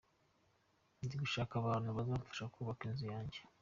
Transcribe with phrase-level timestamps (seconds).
[1.03, 3.39] Ndi gushaka abantu bazamfasha kubaka inzu yanjye.